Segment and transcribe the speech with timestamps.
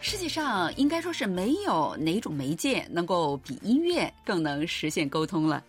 [0.00, 5.62] 世界上应该说是没有哪种媒介能够比音乐更能实现沟通了。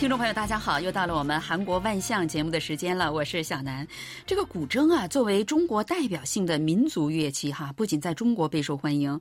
[0.00, 3.86] 听众朋友，大家好，又到了我们韩国万象节目的时间了，我是小南。
[4.26, 9.18] 这个古筝啊，作为中国代表性的民族乐器哈，不仅在中国备受欢迎，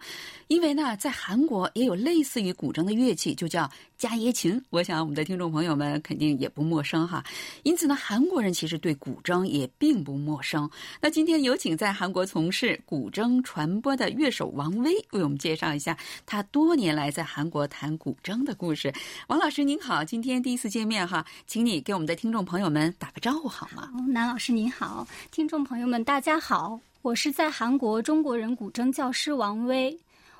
[0.48, 3.70] 因为呢，在韩国也有类似于古筝的乐器，就叫
[4.04, 4.62] 伽耶琴。
[4.70, 7.24] 我想我们的听众朋友们肯定也不陌生哈。
[7.64, 10.70] 因此呢，韩国人其实对古筝也并不陌生。
[11.00, 18.94] 那今天有请在韩国从事古筝传播的乐手王威为我们介绍一下他多年来在韩国弹古筝的故事。
[19.28, 20.74] 王老师您好，今天第一次。
[20.74, 23.92] 见面哈，请你给我们的听众朋友们打个招呼好吗？
[24.08, 29.96] 南老师您好，听众朋友们大家好，我是在韩国中国人古筝教师王威。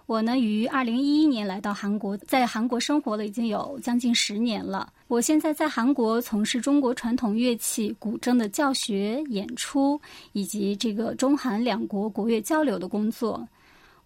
[0.06, 4.92] 我呢于二零一一年来到韩国，在韩国生活了已经有将近十年了。
[5.08, 10.00] 我现在在韩国从事中国传统乐器古筝的教学、演出
[10.34, 13.48] 以及这个中韩两国国乐交流的工作。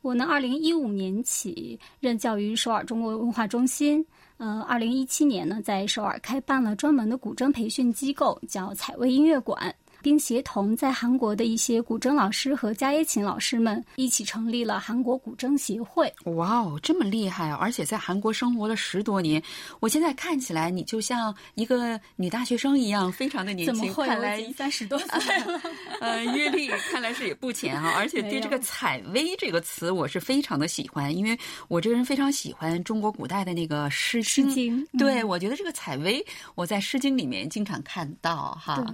[0.02, 4.06] 我呢二零一五年起任教于首尔中国文化中心。
[4.38, 9.74] 呃，二零一七年呢，在首尔开办了专门的古筝培训机构，叫采薇音乐馆。
[10.08, 16.10] 并协同在韩国的一些古筝老师和伽耶琴老师们一起成立了韩国古筝协会。
[16.38, 17.58] 哇哦，这么厉害啊！
[17.60, 19.44] 而且在韩国生活了十多年，
[19.82, 23.76] 我现在看起来你就像一个女大学生一样，非常的年轻。
[23.76, 24.08] 怎么会？
[24.08, 25.08] 看来三十多岁
[25.40, 25.62] 了。
[26.00, 27.92] 呃，阅历看来是也不浅啊。
[27.98, 34.82] 而且对这个“采薇”这个词，我是非常的喜欢，因为我这个人非常喜欢中国古代的那个《诗经》。
[34.98, 38.86] 对，我觉得这个“采薇”，我在《诗经》里面经常看到哈。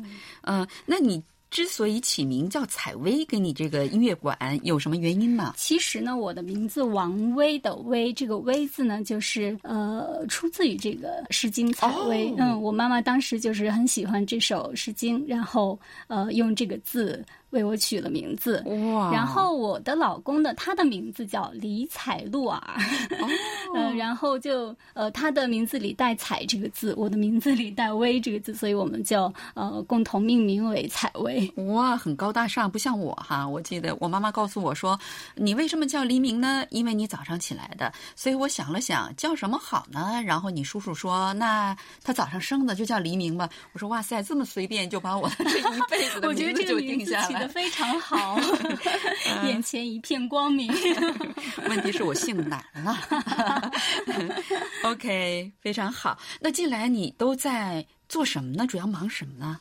[0.42, 1.03] 嗯，那。
[1.04, 5.54] 你之所以起名叫采薇，跟你这个音乐馆有什么原因吗？
[5.56, 12.34] 其实呢，我的名字王薇的薇，这个薇字呢，就是呃，出自于这个《诗经》采薇。
[12.40, 17.24] 嗯，我妈妈当时就是很喜欢这首《诗经》，然后呃，用这个字。
[17.54, 19.12] 为我取了名字，哇！
[19.14, 22.62] 然后我的老公呢，他的名字叫李彩露儿，
[23.76, 31.50] 嗯，然后就呃，他的名字里带“采”这个字，我的名字里带“薇”这个字，所以我们就呃共同命名为采薇。
[31.68, 33.48] 哇，很高大上，不像我哈。
[33.48, 35.00] 我记得我妈妈告诉我说
[35.36, 36.66] ：“你为什么叫黎明呢？
[36.72, 40.22] 因为你早上起来的。”所以我想了想，叫什么好呢？
[40.26, 48.40] 然后你叔叔说：“那他早上生的就叫黎明吧。”我说：“哇塞，这么随便就把我的这一辈子的 名字就定下来。”非常好，
[49.46, 50.72] 眼前一片光明。
[51.70, 53.72] 问题是我姓南了。
[54.84, 56.18] OK，非常好。
[56.40, 58.66] 那近来你都在做什么呢？
[58.68, 59.60] 主要忙什么呢？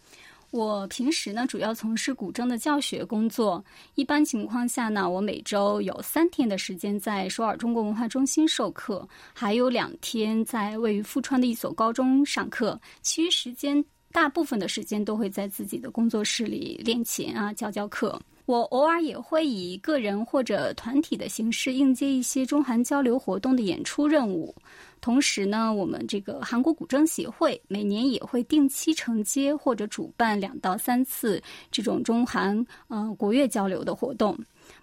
[0.51, 3.65] 我平时呢，主要从事古筝的教学工作。
[3.95, 12.79] 一般情况下呢，我每周有三天的时间在首尔中国文化中心授课，还有两天在位于富川的一所高中上课。
[13.01, 13.83] 其余时间。
[14.13, 18.21] 大部分的时间都会在自己的工作室里练琴啊，教教课。
[18.45, 24.55] 我偶尔也会以个人或者团体的形式应接一些中韩交流活动的演出任务。
[25.01, 34.37] 同时呢，我们这个韩国古筝协会每年也会定期承接或者主办两到三次这种中韩呃国乐交流的活动。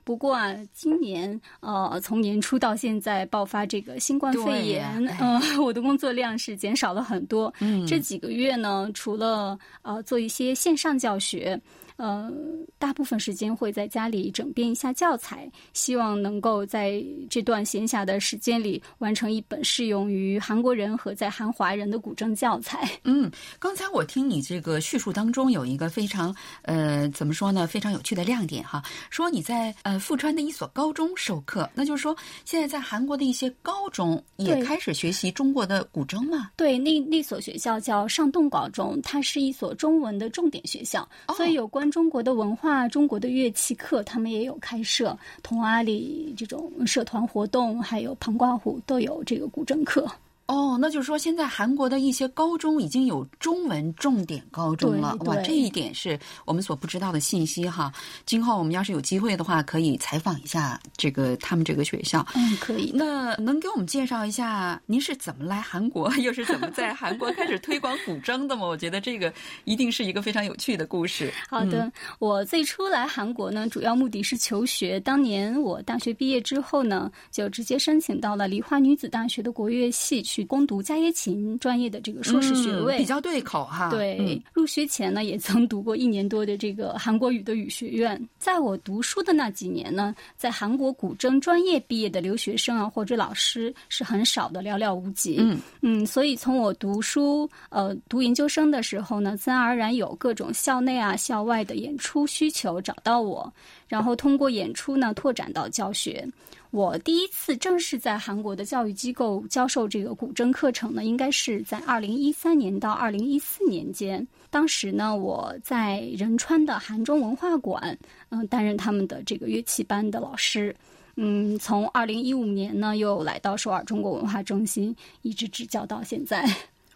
[0.03, 7.53] 不过啊，今年呃，从年初到现在爆发这个新冠肺炎， 呃，我的工作量是减少了很多。
[7.59, 11.59] 嗯，这几个月呢，除了呃做一些线上教学。
[11.99, 12.31] 呃，
[12.77, 22.89] 大部分时间会在家里整编一下教材，希望能够在这段闲暇的时间里完成一本适用于韩国人和在韩华人的古筝教材。
[23.03, 32.15] 嗯，刚才我听你这个叙述当中有一个非常呃，怎么说呢，非常有趣的亮点哈，说你在呃富川的一所高中授课，那就是说
[32.45, 36.51] 现在在韩国的一些高中也开始学习中国的古筝吗？
[36.55, 41.05] 对，那那所学校叫上洞高中，它是一所中文的重点学校，
[41.35, 41.88] 所以有关。
[41.89, 50.09] 中国的文化、中国的乐器课，他们也有开设同阿里这种社团活动，还有旁挂虎都有这个古筝课。
[50.49, 55.15] 哦，那就是说，现在韩国的一些高中已经有中文重点高中了。
[55.19, 57.93] 哇，这一点是我们所不知道的信息哈。
[58.25, 62.25] 今后我们要是有机会的话，可以采访一下这个他们这个学校。
[62.33, 62.91] 嗯，可以。
[62.95, 68.65] 那能给我们介绍一下您是怎么来韩国， 又是怎么在韩国开始推广古筝的吗？
[68.65, 69.31] 我觉得这个
[69.65, 71.31] 一定是一个非常有趣的故事。
[71.47, 74.99] 好的，我最初来韩国呢，主要目的是求学。
[75.01, 80.38] 当年我大学毕业之后呢，就直接申请到了梨花女子大学的国乐系去。
[80.39, 83.89] 去攻读伽耶琴专业的这个硕士学位，比较对口哈。
[83.89, 88.17] 对，入学前呢，也曾读过一年多的这个韩国语的语学院。
[88.37, 95.35] 在我读书的那几年呢，在韩国古筝专业毕业的留学生啊，或者老师是很少的，寥寥无几。
[95.39, 103.51] 嗯嗯，所以从我读书呃读研究生的时候呢，自然而然有各种校内啊、校外的演出需求找到我，
[103.89, 106.25] 然后通过演出呢拓展到教学。
[106.71, 114.25] 我第一次正式在韩国的教育机构教授这个古筝课程呢，应该是在二零一三年到二零一四年间。
[114.51, 117.97] 当时呢，我在仁川的韩中文化馆，
[118.29, 120.75] 嗯，担任他们的这个乐器班的老师。
[121.15, 126.47] 嗯，从二零一五年呢，又来到首尔中国文化中心，一直执教到现在。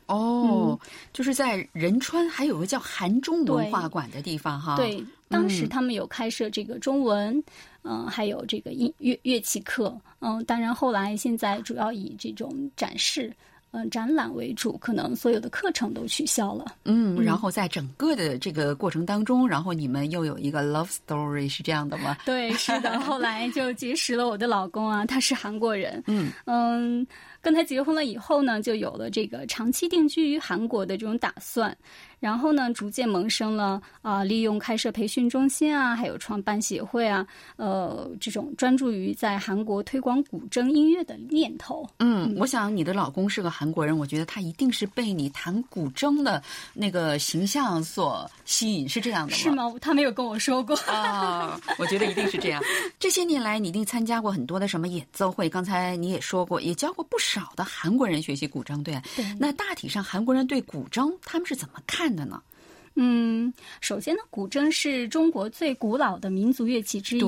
[0.05, 0.79] 哦，
[1.11, 4.75] 就是在仁川还有个叫韩中文化馆的地方哈。
[4.75, 7.43] 对，当时他们有开设这个中文，
[7.83, 13.33] 嗯，还有这个音乐乐器课，嗯，当然后来现在主要以这种展示。
[13.75, 16.75] 嗯，展览为主，可能所有的课程都取消了。
[16.85, 22.15] 嗯，然后在整个的这个过程当中，然后你们又有一个 love story，是这样的吗？
[22.23, 22.99] 对，是的。
[22.99, 26.03] 后来就结识了我的老公啊，他是韩国人。
[26.05, 27.07] 嗯嗯。
[27.41, 31.75] 跟他结婚了以后呢，就有了这个长期定居于韩国的这种打算，
[32.23, 37.27] 然后呢，逐渐萌生了啊，利用开设培训中心啊，还有创办协会啊，
[37.57, 41.85] 呃，这种专注于在韩国推广古筝音乐的念头。
[41.99, 46.41] 嗯，我想你的老公是个韩国人，我觉得他一定是被你弹古筝的
[46.73, 49.37] 那个形象所吸引，是这样的吗？
[49.37, 49.73] 是吗？
[49.81, 52.63] 他没有跟我说过啊，我觉得一定是这样。
[52.97, 57.43] 这些年来，你一定参加过很多的什么演奏会，刚才你也说过，也教过不少。
[57.55, 59.01] 的韩国人学习古筝，对，
[59.39, 62.41] 那大体上韩国人对古筝他们是怎么看的呢？
[62.95, 63.51] 嗯，
[63.81, 67.23] 首先呢，古筝是中国最古老的民族乐器之一，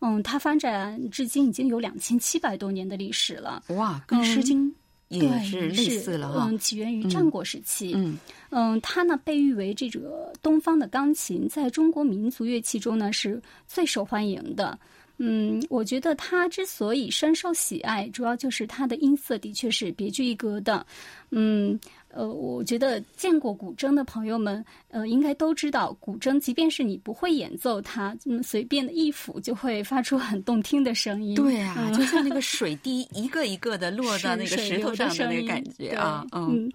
[0.00, 3.62] 嗯，它发展至今已经有两千七百多年的历史了。
[3.68, 4.66] 哇，跟《诗经》
[5.08, 6.46] 也是类似了哈。
[6.48, 7.92] 嗯，起源于战国时期。
[7.94, 8.16] 嗯
[8.48, 13.38] 嗯，它呢被誉为这个东方的钢琴，在中国民族乐器中呢是
[13.68, 14.78] 最受欢迎的。
[15.18, 20.84] 嗯，我觉得它之所以深受喜爱，主要就是它的音色的确是别具一格的。
[21.30, 21.78] 嗯，
[22.14, 31.34] 呃，我觉得见过古筝的朋友们，呃，应该都知道，古筝即便是你不会演奏它，嗯，随便的一抚就会发出很动听的声音。
[31.34, 36.26] 对啊，就像那个水滴一个一个的落到那个石头上的那个感觉啊。
[36.32, 36.70] 嗯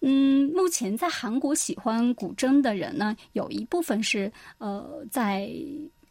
[0.00, 5.50] 嗯，目前在韩国喜欢古筝的人呢，有一部分是呃在。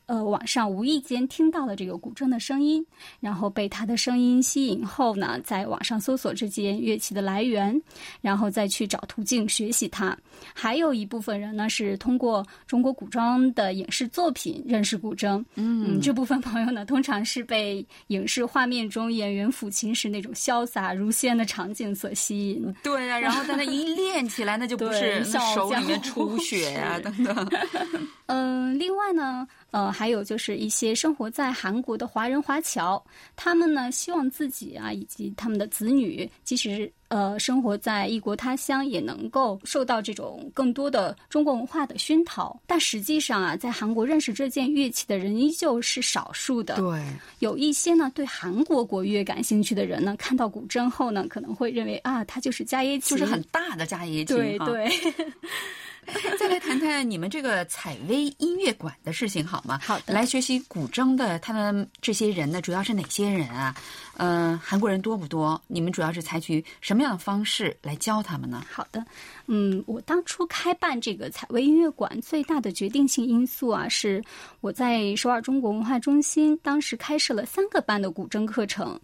[0.09, 2.83] 呃，网上无意间听到了这个古筝的声音，
[3.19, 7.79] 然后被它的声音吸引后呢，在网上搜索这件乐器的来源，
[8.19, 10.17] 然后再去找途径学习它。
[10.51, 15.45] 还有一部分人呢，是通过中国古装的影视作品认识古筝。
[15.53, 22.75] 嗯，这部分朋友呢，通常是被影视画面中演员抚琴时那种潇洒如仙的场景所吸引。
[22.81, 25.23] 对啊，然后在那一练起来，那就不是
[25.53, 27.51] 手里面出血呀等等。
[28.25, 29.47] 嗯，另外呢。
[29.71, 33.03] 呃，还有就是一些生活在韩国的华人华侨，
[33.35, 42.59] 他们呢希望自己啊以及他们的子女，即使呃生活在异国他乡，也能够受到这种更多的中国文化的熏陶。
[42.65, 46.75] 但实际上啊，在韩国认识这件乐器的人依旧是少数的。
[46.75, 46.99] 对，
[47.39, 54.25] 有一些呢对韩国国乐感兴趣的人呢，看到古筝后呢，可能会认为啊，它就是加椰琴，就是很大的加椰琴。
[54.25, 54.89] 对对。
[56.39, 59.79] 再来谈谈你们这个采薇音乐馆的事情好吗？
[59.81, 60.13] 好的。
[60.13, 63.75] 来学习古筝的他们这些人呢，主要是哪些人啊？
[64.17, 65.61] 嗯，韩国人多不多？
[65.67, 68.63] 你们主要是采取什么样的方式来教他们呢？
[68.69, 69.05] 好的。
[69.47, 74.23] 嗯，我当初开办这个采薇音乐馆最大的决定性因素啊，是
[74.61, 78.99] 我在首尔中国文化中心当时开设了三个班的古筝课程，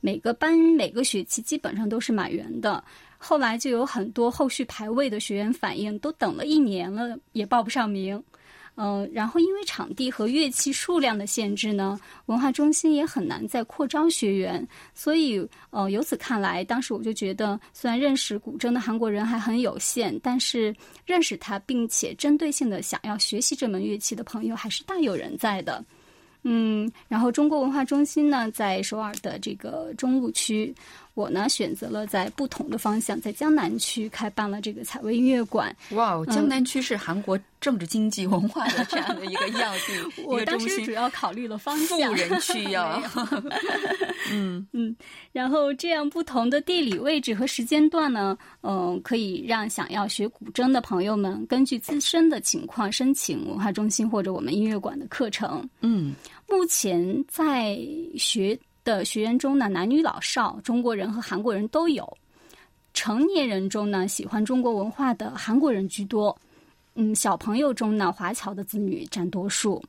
[0.00, 2.82] 每个班每个学期基本上都是满员的。
[3.18, 8.22] 后来就有很多后续排位的学员反映，都等了一年了也报不上名。
[8.80, 14.64] 嗯，然后因为场地和乐器数量的限制呢，文化中心也很难再扩招学员。
[14.94, 20.72] 所以，呃，由此看来，当时我就觉得，虽然认识古筝的韩国人还很有限，但是
[21.04, 25.84] 认识他并且针对性的想要学习这门乐器的朋友还是大有人在的。
[26.44, 30.72] 嗯，然后中国文化中心呢，在首尔的这个中路区。
[31.18, 35.74] 我呢选择了在不同的方向，在江南区开办了这个采薇音乐馆。
[35.90, 41.98] 哇，江南区是韩国政治、经济、文化的这样的一个要地， 我当时主要考虑了方向。
[41.98, 43.02] 富人区 要，
[44.30, 44.94] 嗯 嗯，
[45.32, 55.68] 然后这样不同的地理位置和时间段呢，嗯，可以让想要学古筝的朋友们根据自身的情况申请文化中心或者我们音乐馆的课程。
[55.80, 56.14] 嗯，
[56.48, 57.76] 目前在
[58.16, 58.56] 学。
[58.88, 62.10] 的学员中呢，男女老少，中国人和韩国人都有。
[62.94, 66.34] 成年人中呢，喜欢中国文化的韩国人居多。
[66.94, 69.82] 嗯，小朋友中呢，华侨的子女占多数。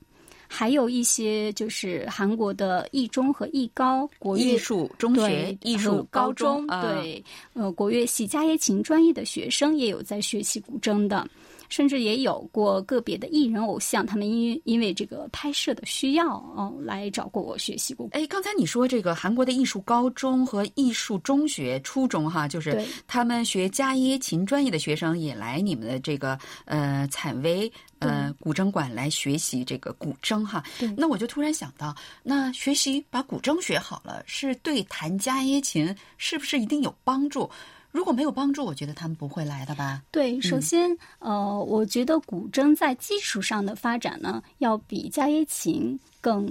[0.49, 11.25] 还有一些就是韩国的艺中和艺高国乐艺术中学、艺术高中，对，呃，国乐系家乐琴专业的学生也有在学习古筝的。
[11.69, 18.09] 甚至也有过个别的艺人偶像，他们因因为这个拍摄的需要，哦，来找过我学习过。
[18.11, 30.63] 哎，刚才你说这个韩国的艺术高中和艺术中学、初中，哈，就是他们学家耶琴专业的学生也来你们的这个呃采薇呃古筝馆来学习这个古筝，哈。
[30.97, 37.49] 那我就突然想到，那学习把古筝学好了，是对弹家耶琴是不是一定有帮助？
[37.91, 40.01] 如果没有帮助，我觉得他们不会来的吧？
[40.11, 46.47] 对，首先，呃，我觉得古筝在技术上的发展呢，要比家乐琴更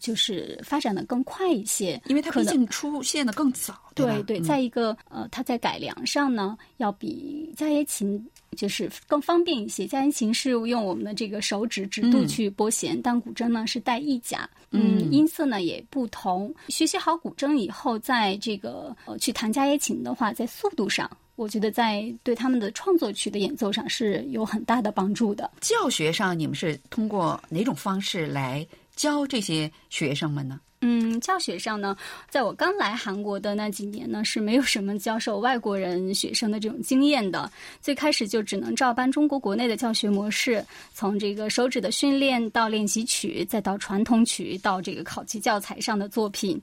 [0.00, 3.74] 就是发展的更快一些，因为它毕竟出现的更早。
[3.94, 8.24] 对对，再一个，呃，它在改良上呢，要比家乐琴。
[8.56, 9.86] 就是更方便一些。
[9.86, 16.54] 家音琴是用我们的这个手指指肚去拨弦，但古筝呢是带翼夹，嗯，音色呢也不同。
[16.68, 25.50] 学习好古筝以后，在这个呃去弹家乐琴的话，在速度上，我觉得在对他们的创作曲的演奏上是有很大的帮助的。
[25.60, 30.60] 教学上，你们是通过哪种方式来教这些学生们呢？
[30.88, 31.96] 嗯，教学上呢，
[32.30, 37.50] 在我刚来韩国的那几年呢，是没有什么教授外国人学生的这种经验的。
[37.82, 40.64] 最开始就只能照搬中国国内的教学模式，
[40.94, 46.62] 从这个手指的训练到练习曲，再到传统曲，到这个考级教材上的作品。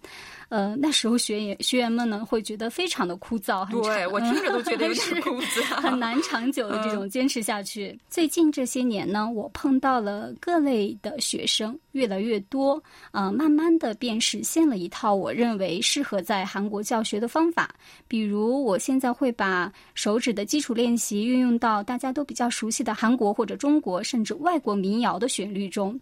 [0.49, 7.97] 呃，那时候学员学员们呢会觉得非常的枯燥，很对我听着都觉得有 点枯燥，很难长久的这种坚持下去。
[8.07, 17.73] 最近这些年呢，我碰到了各类的学生越来越多，啊，慢慢的实现了一套我认为适合在韩国教学的方法。
[18.07, 25.99] 比如，我现在会把手指的基础练习运用到大家都比较熟悉的韩国或者中国甚至外国民谣的旋律中。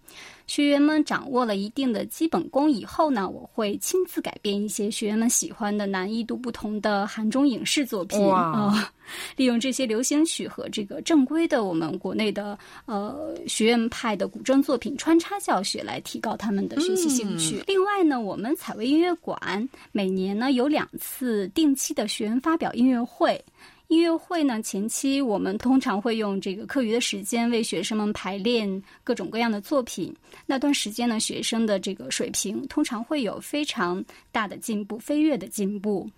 [0.51, 8.91] 学员们掌握了一定的基本功以后呢，我会亲自改编一些学员们喜欢的难易度不同的韩中影视作品啊，
[9.37, 17.63] 利用这些流行曲和这个正规的我们国内的呃学院派的古筝作品穿插教学，来提高他们的学习兴趣。
[17.65, 23.41] 另外呢，我们采薇音乐馆每年呢有两次定期的学员发表音乐会。
[23.91, 30.15] 音乐会呢，前期我们通常会用这个课余的时间为学生们排练各种各样的作品。
[30.45, 36.09] 那段时间呢，学生的这个水平通常会有非常大的进步，飞跃的进步。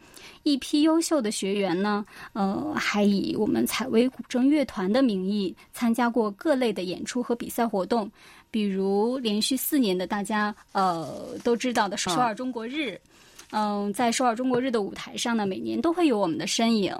[0.44, 8.08] 一批优秀的学员呢，呃，还以我们采薇古筝乐团的名义参加过各类的演出和比赛活动，
[8.51, 13.01] 比如连续四年的大家呃都知道的首尔中国日。
[13.50, 16.96] 嗯，在首尔中国日的舞台上呢，每年都会有我们的身影。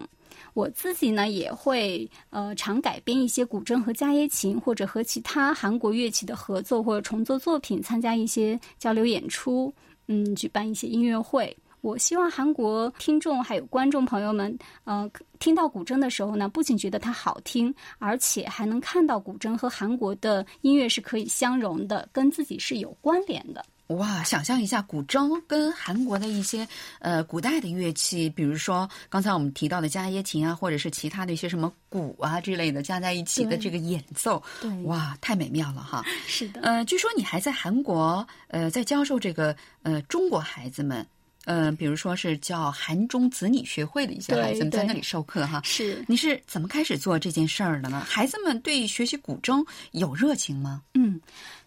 [0.53, 9.74] 我自己呢也会呃常改编一些古筝和家耶琴，或者和其他韩国乐器的合作或者重作作品，参加一些交流演出，
[10.07, 11.55] 嗯，举办一些音乐会。
[11.81, 23.65] 我希望韩国听众还有观众朋友们，呃，听到古筝的时候呢，不仅觉得它好听，而且还能看到古筝和韩国的音乐是可以相融的，跟自己是有关联的。
[23.87, 26.67] 哇，想象一下，古筝跟韩国的一些
[26.99, 36.03] 呃古代的乐器，比如说刚才我们提到的伽耶琴啊，或者是其他的一些什么鼓啊之类的，加在一起的这个演奏，对，哇，太美妙了哈！
[36.25, 41.05] 是的，呃，据说你还在韩国呃在教授这个呃中国孩子们，
[41.43, 45.61] 呃，比如说是叫韩中子女学会的一些孩子们在那里授课哈。
[45.65, 47.99] 是，你是怎么开始做这件事儿的呢？
[48.07, 50.81] 孩子们对学习古筝有热情吗？
[50.93, 51.19] 嗯。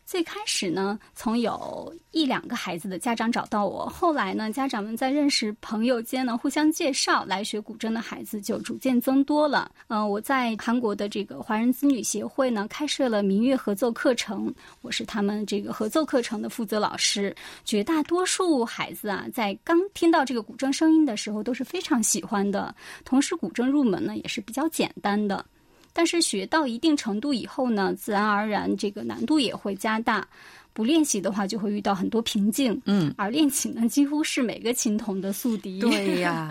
[0.07, 9.69] 最开始呢，从有一两个孩子的家长找到我，后来呢，家长们在认识朋友间呢，互相介绍来学古筝的孩子就逐渐增多了。
[9.89, 17.35] 嗯，我在韩国的这个华人子女协会呢，开设了民乐合奏课程，我是他们这个合奏课程的负责老师。
[17.65, 22.73] 绝大多数孩子啊，在刚听到这个古筝声音的时候，都是非常喜欢的。
[23.05, 25.45] 同时，古筝入门呢，也是比较简单的。
[25.97, 30.29] 但是学到一定程度以后呢，自然而然这个难度也会加大。
[30.75, 32.79] 不练习的话，就会遇到很多瓶颈。
[32.85, 35.81] 嗯，而练琴呢，几乎是每个琴童的宿敌。
[35.81, 36.50] 对 呀，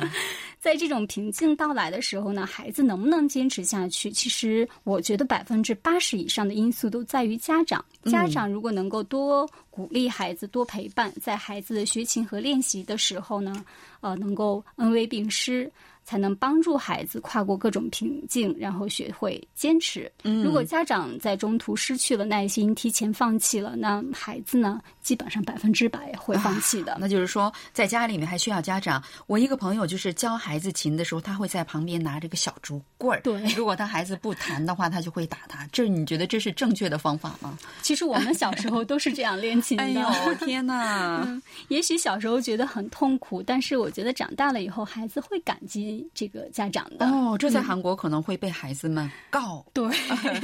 [0.60, 4.10] 在这种瓶颈到来的时候呢，孩子能不能坚持下去？
[4.10, 7.86] 其实我觉得百分之八十以上的因素都在于家长。
[8.06, 13.64] 家长如果能够多鼓励孩子，多陪伴，在孩子学琴和练习的时候呢，
[14.02, 15.72] 呃，能够恩威并施。
[16.06, 20.10] 才能帮助孩子跨过各种瓶颈，然后学会坚持。
[20.22, 26.98] 如果家长在中途失去了耐心，提前放弃了，那孩子呢，基本上百分之百会放弃的。
[27.02, 29.04] 那就是说，在家里面还需要家长。
[29.26, 33.22] 我一个朋友就是教孩子琴的时候，他会在旁边拿着个小竹棍儿。
[33.24, 35.68] 对，如果他孩子不弹的话，他就会打他。
[35.72, 37.58] 这你觉得这是正确的方法吗？
[37.82, 39.84] 其实我们小时候都是这样练琴的。
[39.86, 41.42] 哎呦天哪！
[41.70, 47.06] 也许小时候觉得很痛苦，但是我觉得长大了以后，孩子会感激这个家长的。
[47.06, 49.66] 哦，这在韩国可能会被孩子们告。
[49.74, 49.88] 对，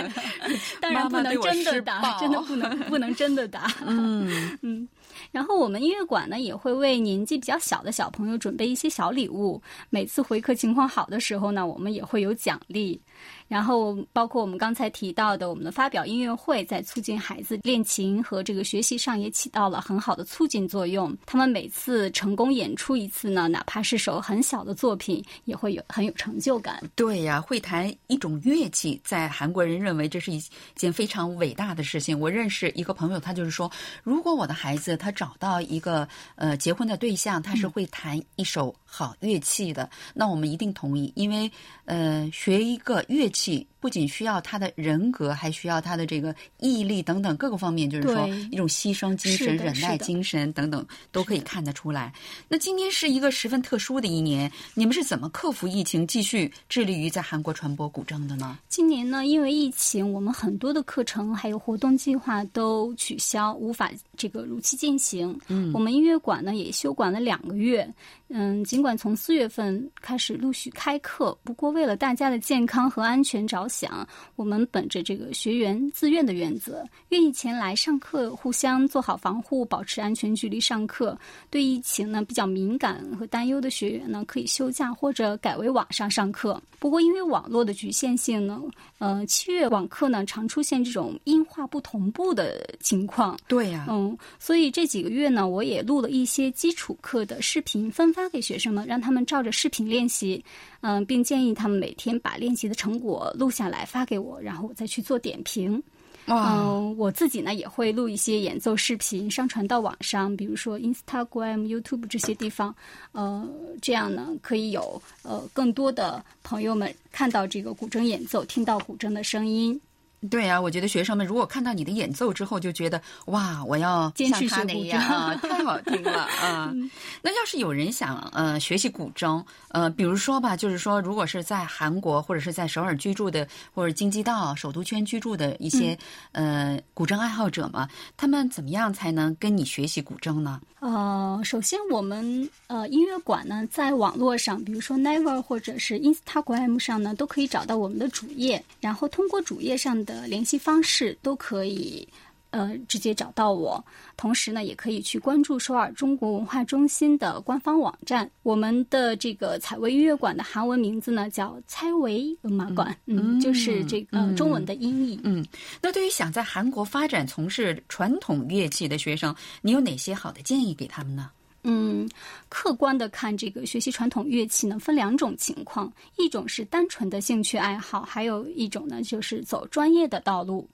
[0.82, 3.72] 当然不能真的打，真的不能不能真的打。
[3.86, 4.88] 嗯 嗯。
[5.32, 9.62] 然后我们音乐馆呢，也会为年纪比较小的小朋友准备一些小礼物。
[9.90, 13.02] 每次回课情况好的时候呢，我们也会有奖励。
[13.48, 21.16] 然后包括我们刚才提到的，我们的发表音乐会，在促进孩子练琴和这个学习上也起到了很好的促进作用。
[21.26, 26.82] 他们每次成功演出一次呢，哪怕是首很小的作品，也会有很有成就感。
[26.96, 30.42] 对呀，会弹一种乐器，在韩国人认为这是一
[30.76, 32.18] 件非常伟大的事情。
[32.18, 33.70] 我认识一个朋友，他就是说，
[34.02, 41.50] 如果我的孩子他找到一个呃结婚的对象，他是会弹一首好乐器的，那我们一定同意，因为
[41.86, 43.02] 呃学一个。
[43.08, 52.14] 乐器不仅需要他的人格，还需要他的这个毅力等等各个方面，就是说一种牺牲精神、忍耐精神等等都可以看得出来。
[52.48, 58.58] 那今天是一个十分特殊的一年，你们是怎么克服疫情，继续致力于在韩国传播古筝的呢？
[58.68, 65.38] 今年呢，因为疫情，我们很多的课程还有活动计划都取消，无法这个如期进行。
[65.48, 67.92] 嗯，我们音乐馆呢也休馆了两个月。
[68.34, 81.16] 嗯，尽管从四月份开始陆续开课，不过为了大家的健康和安全着想，我们本着这个学员自愿的原则，愿意前来上课，互相做好防护，保持安全距离上课。
[81.52, 86.60] 对疫情呢比较敏感和担忧的学员呢，可以休假或者改为网上上课。
[86.80, 88.60] 不过因为网络的局限性呢，
[88.98, 93.38] 呃，七月网课呢常出现这种音画不同步的情况。
[93.48, 98.22] 对呀，嗯，所以这几个月呢，我也录了一些基础课的视频分发。
[98.22, 100.44] 发给学生们，让他们照着视频练习，
[100.82, 105.82] 嗯，并建议他们每天把练习的成果录下来发给我，然后我再去做点评。
[106.28, 112.74] 嗯，我自己呢也会录一些演奏视频上传到网上，比如说 Instagram、YouTube 这些地方，
[113.12, 113.50] 呃，
[113.82, 119.82] 这样呢可以有呃更多的朋友们看到这个古筝演奏，听到古筝的声音。
[120.30, 126.72] 对呀，我觉得学生们如果看到你的演奏之后，就觉得哇，我要像他那样啊，太好听了啊！
[127.24, 135.98] 那要是有人想呃学习古筝，呃，比如说吧，就是说，如果是在韩国或者是在首尔居住的，或者京畿道首都圈居住的一些
[136.34, 140.62] 呃古筝爱好者嘛，他们怎么样才能跟你学习古筝呢？
[140.82, 150.11] 呃，首先我们呃音乐馆呢，在网络上，比如说 Never 或者是 Instagram 上呢，都可以找到我们的主页，然后通过主页上的。
[150.12, 152.08] 的联系方式都可以，
[152.50, 153.84] 呃，直接找到我。
[154.18, 158.30] 同时呢，也可以去关注首尔中国文化中心的官方网站。
[158.44, 165.20] 我们的这个采薇音乐馆的韩文名字呢叫彩薇文化馆，嗯，就是这个中文的音译。
[165.24, 165.46] 嗯，
[165.82, 171.32] 那对于想在韩国发展从事传统乐器的学生，你有哪些好的建议给他们呢？
[171.64, 172.10] 嗯，
[172.50, 180.68] 客观的看，这个学习传统乐器呢，分两种情况，一种是单纯的兴趣爱好，还有一种呢，就是走专业的道路。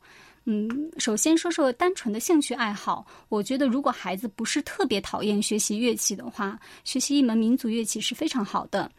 [0.45, 8.89] 嗯，首先说说单纯的兴趣爱好，我觉得如果孩子不是特别讨厌学习乐器的话，学习一门民族乐器是非常好的。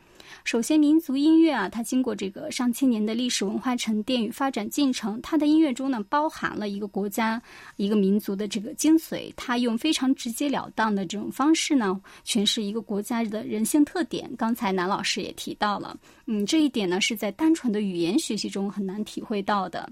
[0.44, 7.40] 首先，民族音乐啊，它经过这个上千年的历史文化沉淀与发展进程，它的音乐中呢，包含了一个国家、
[7.76, 9.32] 一个民族的这个精髓。
[9.36, 14.30] 它用非常直截了当的这种方式呢，诠释一个国家的人性特点。
[14.36, 19.90] 刚才南老师也提到了，嗯，这一点呢，是在单纯的语言学习中很难体会到的。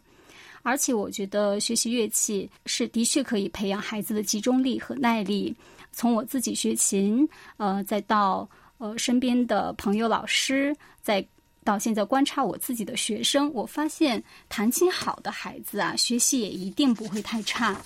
[0.63, 5.55] 而且，我觉得学习乐器是的确可以培养孩子的集中力和耐力。
[5.93, 8.49] 从我自己学琴，呃，再到。
[8.79, 11.27] 呃，身边的朋友、老师，在
[11.65, 17.77] 到现在观察我自己的学生，我发现弹琴好的孩子啊，学习也一定不会太差。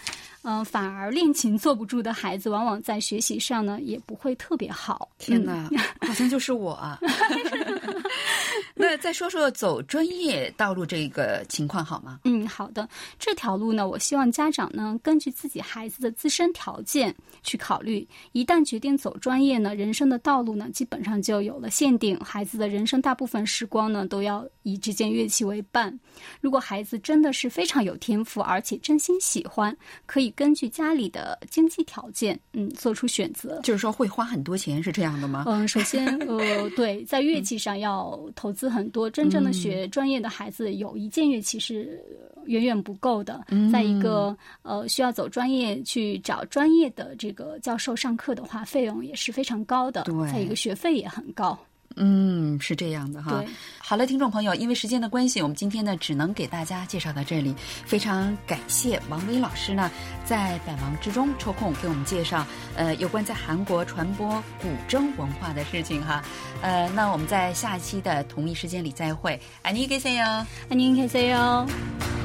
[0.42, 5.08] 嗯，反而练琴坐不住的孩子，往往在学习上呢也不会特别好。
[5.18, 5.68] 天哪，
[6.06, 6.72] 好像就是我。
[6.72, 6.98] 啊。
[8.82, 12.20] 那再说说走专业道路这个情况好吗？
[12.24, 12.88] 嗯，好的。
[13.18, 18.08] 这条路呢，我希望家长呢根据自己孩子的自身条件去考虑。
[18.32, 22.18] 一旦决定走专业呢，人生的道路呢基本上就有了限定。
[22.20, 25.98] 孩子的人生大部分时光呢都要以这件乐器为伴。
[26.40, 33.60] 如果孩子真的是非常有天赋，而且真心喜欢，可以根据家里的经济条件，嗯，做出选择。
[33.62, 35.44] 就是说会花很多钱，是这样的吗？
[35.46, 39.10] 嗯，首先，呃， 对，在乐器上要投资很多。
[39.10, 42.00] 真正的学专业的孩子，有一件乐器是
[42.46, 43.44] 远远不够的。
[43.72, 50.02] 在一个呃需要走专业去找专业的这个教授上课的话，费用也是非常高的。
[50.04, 51.58] 对，再一个学费也很高。
[51.97, 53.41] 嗯，是这样的哈。
[53.79, 57.55] 好了，听众朋友，因为时间的关系，我们今天呢只能给大家介绍到这里。
[57.85, 59.89] 非常感谢王威老师呢，
[60.25, 66.21] 在百忙之中抽空给我们介绍呃有关在韩国传播古筝文化的事情哈。
[66.61, 69.39] 呃，那我们在下一期的同一时间里再会。
[69.63, 72.18] 안녕히계세 요， 안녕히계세 요。